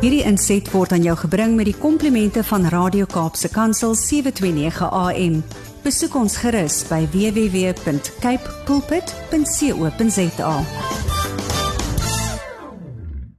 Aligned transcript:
Hierdie 0.00 0.22
inset 0.24 0.64
word 0.72 0.94
aan 0.96 1.02
jou 1.04 1.12
gebring 1.26 1.58
met 1.58 1.66
die 1.68 1.76
komplimente 1.76 2.40
van 2.48 2.62
Radio 2.72 3.04
Kaapse 3.04 3.50
Kansel 3.52 3.92
729 4.00 4.88
AM. 4.96 5.34
Besoek 5.84 6.16
ons 6.16 6.38
gerus 6.40 6.78
by 6.88 7.02
www.cape 7.12 8.54
pulpit.co.za. 8.64 10.54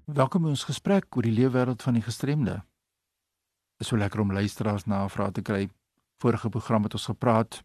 Welkom 0.05 0.45
by 0.45 0.53
ons 0.53 0.69
gesprek 0.69 1.09
oor 1.17 1.25
die 1.25 1.33
leefwêreld 1.33 1.81
van 1.81 1.97
die 1.97 2.05
gestremde. 2.05 2.61
Dit 2.61 3.89
is 3.89 3.89
so 3.89 3.97
lekker 3.97 4.21
om 4.21 4.37
luisteraars 4.37 4.85
na 4.85 5.01
vrae 5.09 5.33
te 5.33 5.41
kry. 5.41 5.65
Vorige 6.21 6.53
program 6.53 6.85
het 6.85 6.93
ons 6.93 7.09
gepraat 7.09 7.63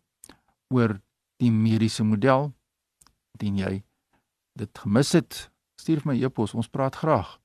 oor 0.72 0.96
die 1.36 1.52
mediese 1.52 2.00
model. 2.00 2.54
Indien 3.36 3.60
jy 3.60 3.74
dit 4.56 4.86
gemis 4.88 5.12
het, 5.12 5.50
stuur 5.76 6.00
my 6.08 6.16
e-pos, 6.16 6.56
ons 6.56 6.72
praat 6.72 6.96
graag 6.96 7.36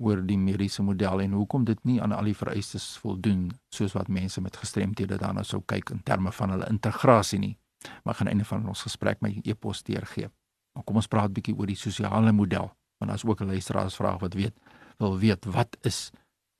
oor 0.00 0.22
die 0.26 0.38
mediese 0.38 0.82
model 0.82 1.20
en 1.20 1.36
hoekom 1.36 1.64
dit 1.68 1.80
nie 1.84 2.00
aan 2.02 2.12
al 2.16 2.30
die 2.30 2.36
vereistes 2.36 2.96
voldoen 3.02 3.50
soos 3.74 3.92
wat 3.96 4.08
mense 4.08 4.40
met 4.40 4.56
gestremthede 4.56 5.18
daarna 5.20 5.44
sou 5.44 5.60
kyk 5.66 5.92
in 5.94 6.02
terme 6.02 6.32
van 6.32 6.54
hulle 6.54 6.68
integrasie 6.72 7.38
nie. 7.38 7.56
Maar 8.04 8.14
gaan 8.14 8.32
einde 8.32 8.44
van 8.44 8.66
ons 8.68 8.84
gesprek 8.88 9.20
my 9.20 9.34
e-pos 9.44 9.82
deurgee. 9.82 10.30
Maar 10.74 10.84
kom 10.84 11.00
ons 11.00 11.08
praat 11.10 11.32
bietjie 11.32 11.54
oor 11.56 11.68
die 11.68 11.78
sosiale 11.78 12.32
model, 12.32 12.70
want 13.00 13.12
daar's 13.12 13.24
ook 13.24 13.40
luisteraars 13.40 13.96
vraag 13.96 14.20
wat 14.24 14.34
weet 14.34 14.56
wil 15.00 15.18
weet 15.18 15.46
wat 15.48 15.76
is 15.88 16.10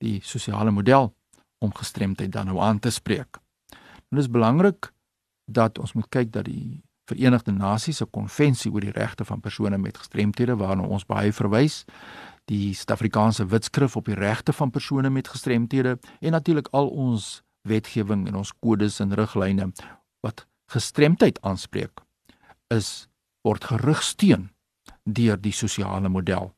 die 0.01 0.19
sosiale 0.25 0.71
model 0.71 1.11
om 1.61 1.73
gestremdheid 1.77 2.31
dan 2.31 2.49
nou 2.49 2.59
aan 2.59 2.79
te 2.79 2.89
spreek. 2.89 3.37
En 4.09 4.17
dit 4.17 4.25
is 4.25 4.31
belangrik 4.31 4.89
dat 5.45 5.77
ons 5.79 5.93
moet 5.93 6.09
kyk 6.09 6.31
dat 6.33 6.45
die 6.49 6.81
Verenigde 7.11 7.51
Nasies 7.51 7.97
se 7.97 8.05
konvensie 8.05 8.71
oor 8.71 8.85
die 8.85 8.93
regte 8.95 9.25
van 9.27 9.41
persone 9.43 9.77
met 9.77 9.97
gestremthede 9.97 10.55
waarna 10.55 10.85
ons 10.87 11.05
baie 11.05 11.33
verwys, 11.33 11.83
die 12.51 12.73
Suid-Afrikaanse 12.75 13.45
Wetskrif 13.47 13.95
op 13.95 14.09
die 14.09 14.17
regte 14.17 14.53
van 14.53 14.71
persone 14.75 15.09
met 15.09 15.29
gestremthede 15.31 15.97
en 16.19 16.31
natuurlik 16.35 16.67
al 16.75 16.89
ons 16.89 17.41
wetgewing 17.67 18.27
en 18.27 18.35
ons 18.41 18.51
kodes 18.59 18.99
en 18.99 19.13
riglyne 19.15 19.69
wat 20.25 20.45
gestremdheid 20.73 21.39
aanspreek 21.47 22.03
is 22.73 23.07
word 23.47 23.69
gerugsteun 23.69 24.49
deur 25.05 25.39
die 25.39 25.55
sosiale 25.55 26.09
model 26.09 26.51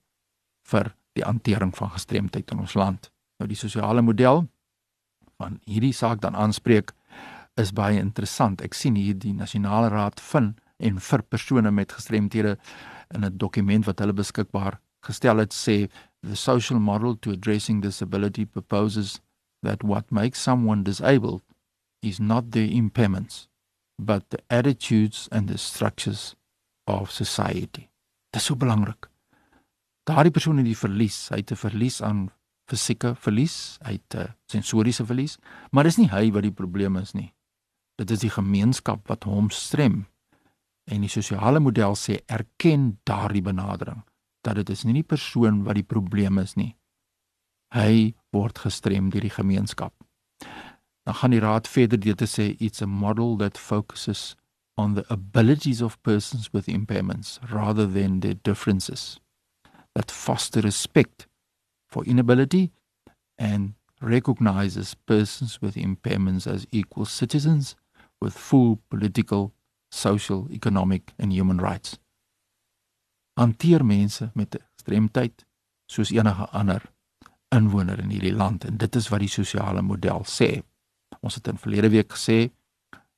vir 0.69 0.93
die 1.17 1.25
hantering 1.25 1.73
van 1.77 1.91
gestremdheid 1.93 2.51
in 2.51 2.63
ons 2.63 2.73
land. 2.73 3.11
Nou 3.37 3.47
die 3.49 3.59
sosiale 3.59 4.01
model 4.01 4.47
van 5.37 5.59
hierdie 5.69 5.93
saak 5.93 6.21
dan 6.23 6.35
aanspreek 6.35 6.93
is 7.59 7.73
baie 7.75 7.99
interessant. 8.01 8.63
Ek 8.65 8.73
sien 8.73 8.95
hier 8.97 9.17
die 9.17 9.33
Nasionale 9.37 9.91
Raad 9.93 10.21
van 10.31 10.55
en 10.81 10.97
vir 10.99 11.21
persone 11.29 11.71
met 11.71 11.93
gestremthede 11.93 12.57
in 13.13 13.25
'n 13.25 13.37
dokument 13.37 13.85
wat 13.85 13.99
hulle 13.99 14.13
beskikbaar 14.13 14.79
gestel 15.03 15.43
het 15.43 15.53
sê 15.53 15.89
the 16.23 16.35
social 16.35 16.79
model 16.79 17.15
to 17.19 17.31
addressing 17.31 17.81
disability 17.81 18.45
proposes 18.45 19.19
that 19.61 19.83
what 19.83 20.11
makes 20.11 20.39
someone 20.39 20.83
disabled 20.83 21.41
is 22.01 22.19
not 22.19 22.51
their 22.51 22.67
impairments 22.67 23.47
but 23.99 24.29
the 24.29 24.39
attitudes 24.49 25.27
and 25.31 25.47
the 25.47 25.57
structures 25.57 26.35
of 26.87 27.11
society. 27.11 27.89
Dit 28.31 28.41
is 28.41 28.47
so 28.49 28.55
belangrik. 28.55 29.09
Daardie 30.03 30.31
persoon 30.31 30.57
het 30.59 30.67
die 30.67 30.77
verlies, 30.77 31.29
hy 31.31 31.39
het 31.43 31.51
'n 31.51 31.55
verlies 31.55 32.01
aan 32.01 32.31
fisieke 32.67 33.15
verlies, 33.15 33.77
hy 33.85 33.99
het 33.99 34.15
'n 34.15 34.33
sensoriese 34.47 35.05
verlies, 35.05 35.37
maar 35.71 35.83
dis 35.83 35.97
nie 35.97 36.09
hy 36.09 36.31
wat 36.31 36.43
die 36.43 36.51
probleem 36.51 36.97
is 36.97 37.13
nie. 37.13 37.33
Dit 37.97 38.11
is 38.11 38.19
die 38.19 38.29
gemeenskap 38.29 39.07
wat 39.07 39.23
hom 39.23 39.49
strem. 39.49 40.07
En 40.83 41.01
die 41.01 41.09
sosiale 41.09 41.59
model 41.59 41.95
sê 41.95 42.19
erken 42.27 42.99
daardie 43.03 43.41
benadering 43.41 44.03
dat 44.43 44.59
dit 44.59 44.69
is 44.69 44.83
nie 44.83 44.99
die 44.99 45.07
persoon 45.07 45.63
wat 45.67 45.79
die 45.79 45.87
probleem 45.87 46.37
is 46.41 46.55
nie. 46.59 46.73
Hy 47.73 48.13
word 48.35 48.61
gestrem 48.65 49.09
deur 49.13 49.25
die 49.25 49.33
gemeenskap. 49.33 49.93
Dan 51.03 51.17
gaan 51.19 51.33
die 51.33 51.41
raad 51.43 51.67
verder 51.67 51.99
deur 51.99 52.17
te 52.19 52.27
sê 52.29 52.53
it's 52.59 52.83
a 52.83 52.87
model 52.87 53.37
that 53.37 53.57
focuses 53.57 54.35
on 54.77 54.95
the 54.95 55.05
abilities 55.09 55.81
of 55.81 56.01
persons 56.03 56.51
with 56.53 56.67
impairments 56.67 57.39
rather 57.51 57.85
than 57.87 58.19
their 58.19 58.35
differences. 58.35 59.19
That 59.95 60.11
foster 60.11 60.61
respect 60.61 61.27
for 61.87 62.03
inability 62.05 62.71
and 63.37 63.73
recognizes 64.01 64.95
persons 65.05 65.61
with 65.61 65.75
impairments 65.75 66.47
as 66.47 66.67
equal 66.71 67.05
citizens 67.05 67.75
with 68.19 68.33
full 68.33 68.79
political, 68.89 69.53
social, 69.91 70.47
economic 70.51 71.13
and 71.19 71.31
human 71.31 71.57
rights 71.57 71.99
hanteer 73.39 73.85
mense 73.85 74.29
met 74.33 74.57
gestremdheid 74.75 75.45
soos 75.85 76.11
enige 76.11 76.49
ander 76.51 76.85
inwoner 77.55 77.99
in 77.99 78.11
hierdie 78.13 78.33
land 78.33 78.65
en 78.65 78.77
dit 78.77 78.95
is 78.95 79.09
wat 79.13 79.21
die 79.23 79.31
sosiale 79.31 79.81
model 79.81 80.25
sê. 80.29 80.63
Ons 81.21 81.37
het 81.37 81.47
in 81.47 81.61
verlede 81.61 81.89
week 81.93 82.13
gesê 82.13 82.49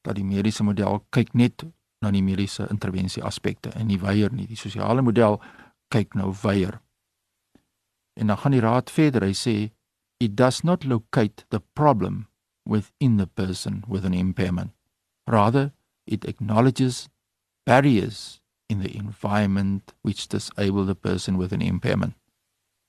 dat 0.05 0.17
die 0.19 0.27
mediese 0.27 0.63
model 0.63 1.01
kyk 1.15 1.33
net 1.33 1.65
na 2.03 2.11
die 2.13 2.23
mediese 2.23 2.67
intervensie 2.69 3.23
aspekte 3.23 3.71
en 3.73 3.87
nie 3.89 3.99
weier 4.01 4.33
nie. 4.33 4.47
Die 4.47 4.59
sosiale 4.59 5.01
model 5.01 5.39
kyk 5.93 6.15
nou 6.19 6.33
weier. 6.43 6.79
En 8.19 8.31
dan 8.31 8.37
gaan 8.37 8.55
die 8.55 8.63
raad 8.63 8.91
verder. 8.91 9.25
Hy 9.25 9.35
sê 9.35 9.55
it 10.19 10.35
does 10.35 10.63
not 10.63 10.85
locate 10.85 11.45
the 11.49 11.61
problem 11.73 12.27
within 12.65 13.17
the 13.17 13.27
person 13.27 13.83
with 13.87 14.05
an 14.05 14.13
impairment. 14.13 14.71
Rather 15.27 15.71
it 16.05 16.25
acknowledges 16.25 17.09
barriers 17.65 18.41
in 18.69 18.81
the 18.81 18.95
environment 18.97 19.93
which 20.01 20.27
disable 20.27 20.85
the 20.85 20.95
person 20.95 21.37
with 21.37 21.53
an 21.53 21.61
impairment. 21.61 22.15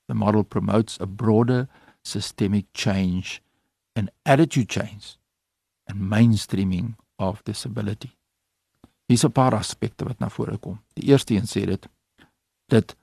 The 0.07 0.15
model 0.15 0.43
promotes 0.43 0.97
a 0.99 1.05
broader 1.05 1.67
systemic 2.03 2.65
change 2.73 3.41
and 3.95 4.09
attitude 4.25 4.69
change 4.69 5.17
and 5.87 6.01
mainstreaming 6.01 6.95
of 7.19 7.43
disability. 7.43 8.11
Hier's 9.07 9.25
'n 9.25 9.31
paar 9.31 9.53
aspekte 9.53 10.05
wat 10.05 10.19
na 10.19 10.29
vore 10.29 10.57
kom. 10.57 10.79
Die 10.93 11.07
eerste 11.07 11.35
een 11.35 11.47
sê 11.47 11.65
dit 11.65 11.87
dit 12.67 12.95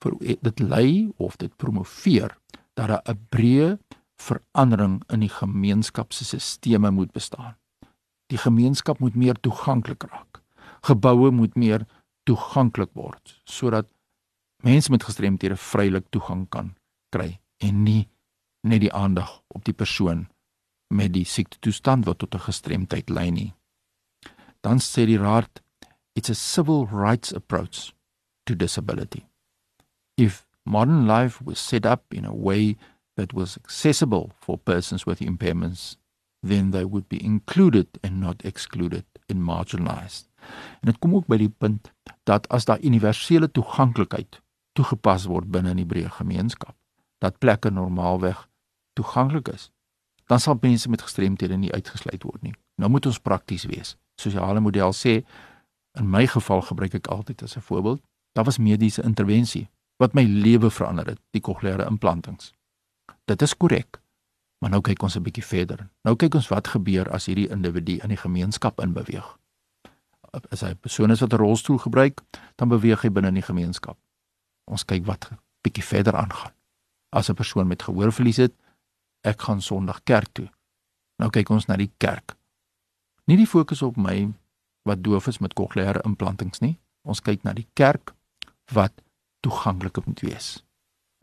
vir 0.00 0.12
dit 0.42 0.60
lei 0.60 1.12
of 1.16 1.36
dit 1.36 1.56
promoveer 1.56 2.36
dat 2.74 2.88
daar 2.88 3.02
'n 3.04 3.26
breë 3.28 3.78
verandering 4.16 5.02
in 5.08 5.20
die 5.20 5.28
gemeenskap 5.28 6.12
se 6.12 6.38
stelsels 6.38 6.90
moet 6.90 7.12
bestaan. 7.12 7.56
Die 8.26 8.38
gemeenskap 8.38 8.98
moet 8.98 9.14
meer 9.14 9.40
toeganklik 9.40 10.02
raak 10.02 10.42
geboue 10.86 11.30
moet 11.30 11.56
meer 11.56 11.86
toeganklik 12.26 12.92
word 12.94 13.40
sodat 13.44 13.88
mense 14.66 14.90
met 14.90 15.06
gestremthede 15.06 15.56
vrylik 15.56 16.06
toegang 16.14 16.46
kan 16.48 16.74
kry 17.14 17.38
en 17.62 17.84
nie 17.84 18.08
net 18.66 18.82
die 18.82 18.92
aandag 18.92 19.40
op 19.54 19.64
die 19.64 19.74
persoon 19.74 20.26
met 20.90 21.12
die 21.14 21.26
siekte 21.26 21.58
toestand 21.60 22.06
wat 22.06 22.18
tot 22.18 22.34
'n 22.34 22.46
gestremdheid 22.48 23.10
lei 23.10 23.30
nie. 23.30 23.54
Dan 24.62 24.78
sê 24.78 25.06
die 25.06 25.18
raad 25.18 25.62
it's 26.14 26.30
a 26.30 26.34
civil 26.34 26.86
rights 26.86 27.34
approach 27.34 27.92
to 28.44 28.54
disability. 28.54 29.26
If 30.16 30.46
modern 30.64 31.06
life 31.06 31.44
was 31.44 31.58
set 31.58 31.86
up 31.86 32.12
in 32.14 32.24
a 32.24 32.34
way 32.34 32.76
that 33.16 33.32
was 33.32 33.56
accessible 33.56 34.30
for 34.40 34.58
persons 34.58 35.04
with 35.04 35.20
impairments, 35.20 35.96
then 36.42 36.70
they 36.70 36.84
would 36.84 37.08
be 37.08 37.24
included 37.24 37.86
and 38.02 38.20
not 38.20 38.44
excluded 38.44 39.04
and 39.28 39.42
marginalized. 39.42 40.26
En 40.80 40.90
dit 40.90 40.98
kom 40.98 41.14
ook 41.14 41.26
by 41.26 41.36
die 41.36 41.52
punt 41.52 41.92
dat 42.24 42.48
as 42.48 42.64
daar 42.64 42.80
universele 42.80 43.50
toeganklikheid 43.50 44.40
toegepas 44.72 45.24
word 45.24 45.48
binne 45.50 45.72
in 45.72 45.80
die 45.80 45.88
breë 45.88 46.10
gemeenskap, 46.18 46.76
dat 47.24 47.38
plekke 47.38 47.70
normaalweg 47.70 48.48
toeganklik 48.92 49.48
is, 49.48 49.70
dan 50.26 50.40
sal 50.40 50.58
mense 50.60 50.90
met 50.90 51.02
gestremthede 51.02 51.56
nie 51.56 51.72
uitgesluit 51.72 52.22
word 52.22 52.42
nie. 52.42 52.54
Nou 52.76 52.90
moet 52.90 53.06
ons 53.06 53.20
prakties 53.22 53.64
wees. 53.70 53.94
Sosiale 54.20 54.60
model 54.60 54.92
sê 54.92 55.20
in 55.96 56.10
my 56.10 56.26
geval 56.28 56.64
gebruik 56.68 56.98
ek 56.98 57.08
altyd 57.12 57.42
as 57.42 57.56
'n 57.56 57.64
voorbeeld, 57.68 58.02
daar 58.34 58.44
was 58.44 58.58
mediese 58.58 59.02
intervensie 59.02 59.68
wat 59.96 60.14
my 60.14 60.22
lewe 60.22 60.70
verander 60.70 61.06
het, 61.06 61.20
die 61.30 61.40
kokleaire 61.40 61.86
implantings. 61.86 62.52
Dit 63.24 63.42
is 63.42 63.56
korrek. 63.56 64.00
Maar 64.58 64.70
nou 64.70 64.80
kyk 64.80 65.02
ons 65.02 65.16
'n 65.16 65.22
bietjie 65.22 65.44
verder. 65.44 65.88
Nou 66.02 66.16
kyk 66.16 66.34
ons 66.34 66.48
wat 66.48 66.68
gebeur 66.68 67.10
as 67.10 67.26
hierdie 67.26 67.48
individu 67.48 67.98
in 68.02 68.08
die 68.08 68.16
gemeenskap 68.16 68.80
inbeweeg 68.80 69.36
as 70.50 70.60
hy 70.60 70.70
'n 70.70 70.80
persoon 70.80 71.10
is 71.10 71.20
wat 71.20 71.32
'n 71.32 71.36
rolstoel 71.36 71.78
gebruik, 71.78 72.20
dan 72.56 72.68
beweeg 72.68 73.02
hy 73.02 73.10
binne 73.10 73.28
in 73.28 73.34
die 73.34 73.42
gemeenskap. 73.42 73.96
Ons 74.64 74.84
kyk 74.84 75.06
wat 75.06 75.30
bietjie 75.62 75.84
verder 75.84 76.16
aangaan. 76.16 76.52
As 77.12 77.30
'n 77.30 77.34
persoon 77.34 77.66
met 77.66 77.82
gehoorverlies 77.82 78.36
het, 78.36 78.52
ek 79.22 79.40
gaan 79.40 79.62
Sondag 79.62 80.02
kerk 80.04 80.28
toe. 80.32 80.48
Nou 81.18 81.30
kyk 81.30 81.50
ons 81.50 81.66
na 81.66 81.76
die 81.76 81.90
kerk. 81.98 82.36
Nie 83.26 83.36
die 83.36 83.46
fokus 83.46 83.82
op 83.82 83.96
my 83.96 84.32
wat 84.82 85.02
doof 85.02 85.26
is 85.26 85.38
met 85.38 85.54
kokleaire 85.54 86.02
implantings 86.04 86.60
nie. 86.60 86.78
Ons 87.02 87.20
kyk 87.20 87.42
na 87.42 87.52
die 87.52 87.66
kerk 87.74 88.14
wat 88.72 88.92
toeganklik 89.40 90.06
moet 90.06 90.20
wees. 90.20 90.64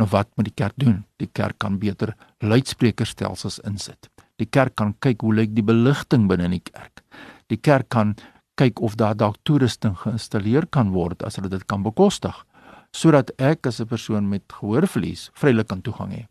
Nou 0.01 0.09
wat 0.09 0.29
moet 0.35 0.49
die 0.49 0.57
kerk 0.57 0.73
doen? 0.75 1.03
Die 1.21 1.29
kerk 1.31 1.59
kan 1.63 1.77
beter 1.79 2.15
luidsprekerstelsels 2.39 3.59
insit. 3.59 4.09
Die 4.41 4.49
kerk 4.49 4.75
kan 4.75 4.95
kyk 4.99 5.21
hoe 5.21 5.33
lyk 5.33 5.53
die 5.55 5.65
beligting 5.65 6.27
binne 6.27 6.49
in 6.49 6.57
die 6.57 6.65
kerk. 6.65 7.03
Die 7.47 7.59
kerk 7.61 7.89
kan 7.93 8.15
kyk 8.55 8.81
of 8.81 8.95
daar 8.95 9.15
dalk 9.17 9.37
toerusting 9.43 9.95
geïnstalleer 9.97 10.67
kan 10.69 10.91
word 10.93 11.23
as 11.23 11.35
hulle 11.35 11.49
dit 11.49 11.65
kan 11.65 11.83
bekostig 11.83 12.45
sodat 12.93 13.31
ek 13.41 13.67
as 13.67 13.79
'n 13.81 13.87
persoon 13.87 14.29
met 14.29 14.43
gehoorverlies 14.47 15.29
vrylik 15.33 15.67
kan 15.67 15.81
toegang 15.81 16.11
hê. 16.13 16.27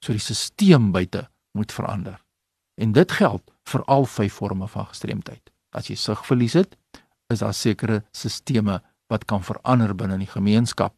So 0.00 0.12
die 0.12 0.20
stelsel 0.20 0.90
buite 0.90 1.28
moet 1.52 1.72
verander. 1.72 2.24
En 2.76 2.92
dit 2.92 3.12
geld 3.12 3.42
vir 3.64 3.84
al 3.84 4.06
vyf 4.06 4.32
forme 4.32 4.68
van 4.68 4.86
gestremdheid. 4.86 5.50
As 5.72 5.88
jy 5.88 5.96
sigverlies 5.96 6.52
het, 6.52 6.76
is 7.28 7.38
daar 7.38 7.54
sekere 7.54 8.04
stelsels 8.12 8.80
wat 9.08 9.24
kan 9.24 9.42
verander 9.42 9.94
binne 9.94 10.14
in 10.14 10.24
die 10.24 10.32
gemeenskap. 10.32 10.94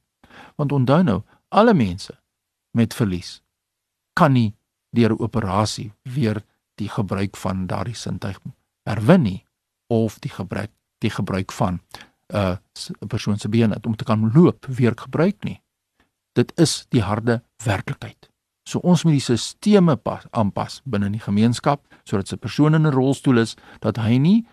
Want 0.56 0.72
onthou 0.72 1.02
nou, 1.02 1.22
alle 1.48 1.74
mense 1.74 2.14
met 2.70 2.94
verlies 2.94 3.42
kan 4.14 4.32
nie 4.32 4.54
deur 4.90 5.10
'n 5.12 5.22
operasie 5.22 5.92
weer 6.02 6.42
die 6.74 6.88
gebruik 6.88 7.36
van 7.36 7.66
daardie 7.66 7.94
sintuig 7.94 8.38
herwin 8.84 9.22
nie 9.22 9.44
of 9.90 10.18
die 10.22 10.30
gebruik 10.30 10.70
die 11.00 11.10
gebruik 11.10 11.52
van 11.52 11.80
'n 11.80 12.36
uh, 12.36 12.56
'n 13.00 13.06
persoon 13.06 13.38
se 13.38 13.48
bene 13.48 13.78
om 13.82 13.96
te 13.96 14.04
kan 14.04 14.30
loop 14.34 14.66
weer 14.66 14.92
gebruik 14.96 15.44
nie. 15.44 15.62
Dit 16.32 16.52
is 16.60 16.86
die 16.88 17.02
harde 17.02 17.42
werklikheid. 17.64 18.30
So 18.68 18.78
ons 18.78 19.04
moet 19.04 19.12
die 19.12 19.20
sisteme 19.20 19.96
pas 19.96 20.26
aanpas 20.30 20.80
binne 20.84 21.06
in 21.06 21.12
die 21.12 21.26
gemeenskap 21.26 21.86
sodat 22.04 22.32
'n 22.32 22.38
persoon 22.38 22.74
in 22.74 22.86
'n 22.86 22.92
rolstoel 22.92 23.38
is 23.38 23.56
dat 23.80 23.96
hy 23.96 24.18
nie 24.18 24.46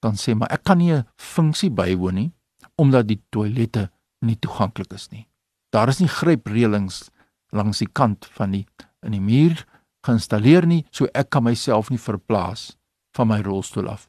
kan 0.00 0.14
sê 0.14 0.34
maar 0.34 0.50
ek 0.50 0.64
kan 0.64 0.78
nie 0.78 0.92
'n 0.92 1.06
funksie 1.16 1.70
bywoon 1.70 2.14
nie 2.14 2.32
omdat 2.76 3.08
die 3.08 3.22
toilette 3.30 3.90
nie 4.20 4.36
toeganklik 4.36 4.92
is 4.92 5.08
nie. 5.10 5.28
Daar 5.70 5.88
is 5.88 5.98
nie 5.98 6.08
grypreëlings 6.08 7.10
langs 7.52 7.78
die 7.78 7.92
kant 7.92 8.26
van 8.26 8.50
die 8.50 8.66
in 9.02 9.12
die 9.12 9.20
muur 9.20 9.66
geïnstalleer 10.06 10.66
nie, 10.66 10.84
so 10.90 11.06
ek 11.14 11.30
kan 11.30 11.44
myself 11.44 11.90
nie 11.90 11.98
verplaas 11.98 12.76
van 13.16 13.28
my 13.28 13.40
rolstoel 13.40 13.88
af 13.88 14.07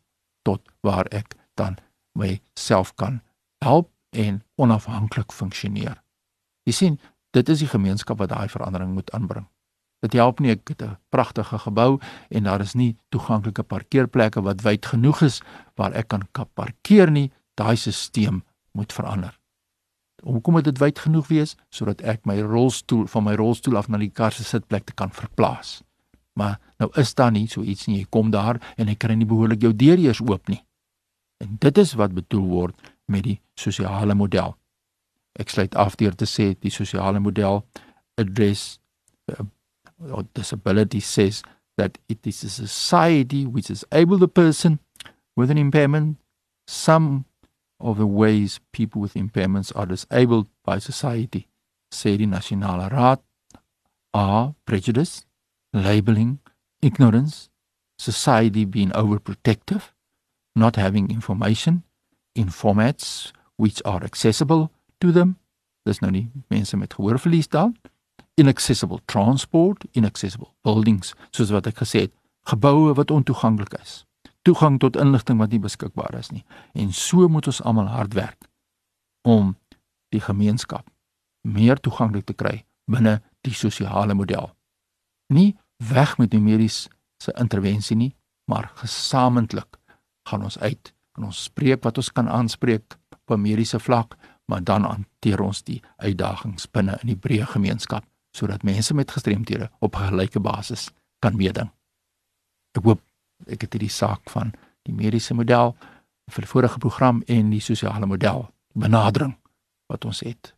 tot 0.50 0.66
waar 0.86 1.06
ek 1.13 1.38
dan 1.60 1.78
myself 2.18 2.96
kan 2.98 3.22
help 3.63 3.92
en 4.10 4.42
onafhanklik 4.57 5.31
funksioneer. 5.36 6.01
Jy 6.66 6.74
sien, 6.74 7.00
dit 7.36 7.50
is 7.50 7.62
die 7.62 7.69
gemeenskap 7.69 8.19
wat 8.22 8.34
daai 8.34 8.50
verandering 8.50 8.94
moet 8.96 9.12
aanbring. 9.13 9.46
Dit 10.00 10.16
help 10.16 10.40
nie 10.40 10.54
ek 10.56 10.69
het 10.72 10.81
'n 10.81 10.98
pragtige 11.10 11.57
gebou 11.60 12.00
en 12.30 12.44
daar 12.44 12.62
is 12.62 12.74
nie 12.74 12.98
toeganklike 13.10 13.63
parkeerplekke 13.63 14.42
wat 14.42 14.62
wyd 14.62 14.86
genoeg 14.86 15.22
is 15.22 15.42
waar 15.75 15.94
ek 15.94 16.07
kan 16.07 16.24
parkeer 16.54 17.12
nie. 17.12 17.31
Daai 17.56 17.75
stelsel 17.75 18.42
moet 18.72 18.94
verander. 18.94 19.40
Hoekom 20.24 20.54
moet 20.54 20.63
dit 20.63 20.78
wyd 20.78 21.00
genoeg 21.00 21.28
wees 21.28 21.56
sodat 21.69 22.02
ek 22.02 22.25
my 22.25 22.40
rolstoel 22.42 23.07
van 23.07 23.24
my 23.24 23.36
rolstoel 23.36 23.78
af 23.78 23.88
na 23.88 23.98
die 23.98 24.12
kar 24.12 24.31
se 24.31 24.44
sitplek 24.44 24.86
te 24.86 24.94
kan 24.94 25.12
verplaas? 25.12 25.84
Maar 26.34 26.60
nou 26.80 26.90
is 27.00 27.14
daar 27.16 27.31
nie 27.31 27.48
so 27.48 27.64
iets 27.64 27.88
nie. 27.88 28.00
Jy 28.02 28.08
kom 28.10 28.31
daar 28.31 28.60
en 28.78 28.88
jy 28.88 28.96
kry 28.96 29.16
nie 29.18 29.28
behoorlik 29.30 29.64
jou 29.66 29.74
deur 29.76 30.00
eers 30.00 30.22
oop 30.24 30.50
nie. 30.50 30.62
En 31.44 31.58
dit 31.60 31.78
is 31.78 31.94
wat 32.00 32.16
bedoel 32.16 32.48
word 32.48 32.92
met 33.08 33.24
die 33.28 33.40
sosiale 33.60 34.16
model. 34.16 34.56
Ek 35.40 35.52
sluit 35.52 35.76
af 35.76 35.96
deur 36.00 36.16
te 36.16 36.28
sê 36.28 36.54
die 36.60 36.74
sosiale 36.74 37.20
model 37.24 37.64
address 38.20 38.80
uh, 39.31 39.46
disability 40.34 41.00
says 41.00 41.44
that 41.78 41.98
it 42.08 42.26
is 42.28 42.44
a 42.44 42.50
society 42.50 43.46
which 43.46 43.70
is 43.70 43.86
able 43.92 44.18
the 44.18 44.28
person 44.28 44.80
with 45.36 45.52
an 45.52 45.58
impairment 45.58 46.18
some 46.68 47.26
of 47.80 47.98
the 47.98 48.06
ways 48.06 48.60
people 48.72 49.02
with 49.02 49.14
impairments 49.14 49.72
are 49.76 49.86
disabled 49.86 50.48
by 50.66 50.78
society 50.80 51.48
sê 51.92 52.18
die 52.18 52.28
nasionale 52.28 52.90
raad 52.92 53.24
are 54.14 54.54
prejudice 54.66 55.26
labeling 55.74 56.38
ignorance 56.81 57.50
society 57.98 58.66
being 58.66 58.92
overprotective 58.92 59.92
not 60.56 60.76
having 60.76 61.10
information 61.10 61.84
in 62.36 62.50
formats 62.50 63.31
which 63.56 63.81
are 63.86 64.04
accessible 64.04 64.72
to 65.00 65.12
them. 65.12 65.38
Dis 65.86 66.00
nou 66.00 66.12
nie 66.12 66.28
mense 66.48 66.78
met 66.78 66.94
gehoorverlies 66.94 67.48
dan. 67.48 67.76
Inaccessible 68.40 69.00
transport, 69.06 69.86
inaccessible 69.92 70.52
buildings, 70.64 71.14
soos 71.36 71.52
wat 71.52 71.68
ek 71.68 71.81
gesê 71.84 72.06
het, 72.08 72.14
geboue 72.48 72.94
wat 72.96 73.12
ontoeganklik 73.12 73.74
is. 73.81 74.04
Toegang 74.48 74.80
tot 74.80 75.00
inligting 75.00 75.40
wat 75.42 75.52
nie 75.52 75.62
beskikbaar 75.64 76.16
is 76.20 76.31
nie. 76.31 76.46
En 76.74 76.94
so 76.96 77.28
moet 77.28 77.48
ons 77.52 77.62
almal 77.62 77.92
hard 77.92 78.16
werk 78.16 78.48
om 79.28 79.56
die 80.16 80.24
gemeenskap 80.24 80.88
meer 81.44 81.80
toeganklik 81.84 82.26
te 82.26 82.34
kry 82.34 82.64
binne 82.90 83.20
die 83.46 83.54
sosiale 83.54 84.16
model. 84.16 84.50
Nie 85.34 85.58
weg 85.80 86.18
met 86.18 86.31
die 86.31 86.42
mediese 86.44 86.90
intervensie 87.36 87.98
nie, 87.98 88.16
maar 88.46 88.72
gesamentlik 88.76 89.80
gaan 90.30 90.44
ons 90.44 90.60
uit 90.60 90.94
en 91.18 91.30
ons 91.30 91.44
spreek 91.44 91.84
wat 91.84 91.98
ons 91.98 92.12
kan 92.12 92.30
aanspreek 92.30 92.98
op 93.12 93.38
'n 93.38 93.42
mediese 93.42 93.80
vlak, 93.80 94.16
maar 94.46 94.64
dan 94.64 94.84
hanteer 94.84 95.42
ons 95.42 95.64
die 95.64 95.81
uitdagings 95.98 96.72
binne 96.72 96.98
in 97.02 97.08
die 97.08 97.20
breë 97.28 97.46
gemeenskap 97.46 98.06
sodat 98.31 98.64
mense 98.64 98.94
met 98.94 99.12
gestremthede 99.12 99.70
op 99.80 99.96
'n 99.96 100.08
gelyke 100.10 100.40
basis 100.40 100.90
kan 101.20 101.36
meeding. 101.36 101.70
Ek 102.78 102.84
hoop 102.84 103.02
ek 103.48 103.62
het 103.62 103.74
hierdie 103.74 103.90
saak 103.90 104.30
van 104.30 104.54
die 104.84 104.94
mediese 104.94 105.34
model 105.34 105.76
vir 106.30 106.42
die 106.42 106.52
vorige 106.52 106.78
program 106.78 107.24
en 107.28 107.50
die 107.50 107.64
sosiale 107.64 108.06
model 108.06 108.50
benadering 108.74 109.38
wat 109.88 110.06
ons 110.06 110.20
het 110.20 110.54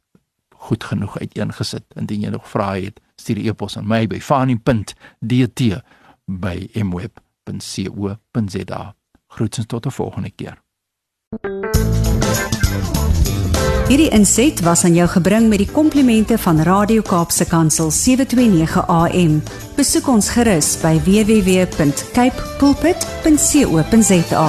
goed 0.56 0.84
genoeg 0.84 1.18
uiteengesit. 1.18 1.86
Indien 1.96 2.22
jy 2.22 2.30
nog 2.30 2.50
vrae 2.50 2.86
het, 2.86 3.00
stuur 3.22 3.38
'n 3.38 3.46
e-pos 3.48 3.78
aan 3.78 3.88
my 3.88 4.08
by 4.08 4.20
fani.dt 4.20 5.62
by 6.26 6.70
mweb.co.za. 6.84 8.16
Groetens 9.28 9.68
tot 9.68 9.86
'n 9.86 9.92
volgende 9.92 10.32
keer. 10.36 10.62
Hierdie 13.92 14.10
inset 14.16 14.62
was 14.64 14.84
aan 14.84 14.94
jou 14.96 15.08
gebring 15.12 15.50
met 15.52 15.58
die 15.60 15.72
komplimente 15.72 16.38
van 16.40 16.62
Radio 16.64 17.02
Kaapse 17.02 17.46
Kansel 17.46 17.92
729 17.92 18.88
AM. 18.88 19.42
Besoek 19.76 20.08
ons 20.08 20.30
gerus 20.32 20.78
by 20.80 20.96
www.cape 21.04 22.56
pulpit.co.za. 22.58 24.48